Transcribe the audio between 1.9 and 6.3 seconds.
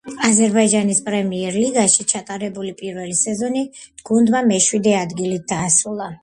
ჩატარებული პირველი სეზონი გუნდმა მეშვიდე ადგილით დაასრულა.